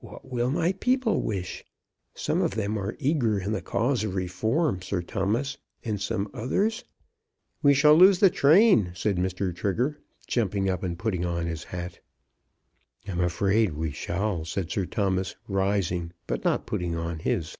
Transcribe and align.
What 0.00 0.30
will 0.30 0.50
my 0.50 0.72
people 0.72 1.22
wish? 1.22 1.64
Some 2.14 2.42
of 2.42 2.50
them 2.50 2.76
are 2.76 2.96
eager 2.98 3.38
in 3.40 3.52
the 3.52 3.62
cause 3.62 4.04
of 4.04 4.14
reform, 4.14 4.82
Sir 4.82 5.00
Thomas; 5.00 5.56
and 5.82 5.98
some 5.98 6.30
others" 6.34 6.84
"We 7.62 7.72
shall 7.72 7.94
lose 7.94 8.18
the 8.18 8.28
train," 8.28 8.92
said 8.94 9.16
Mr. 9.16 9.56
Trigger, 9.56 9.98
jumping 10.26 10.68
up 10.68 10.82
and 10.82 10.98
putting 10.98 11.24
on 11.24 11.46
his 11.46 11.64
hat. 11.64 11.98
"I'm 13.08 13.20
afraid 13.20 13.72
we 13.72 13.90
shall," 13.90 14.44
said 14.44 14.70
Sir 14.70 14.84
Thomas 14.84 15.34
rising, 15.48 16.12
but 16.26 16.44
not 16.44 16.66
putting 16.66 16.94
on 16.94 17.20
his. 17.20 17.56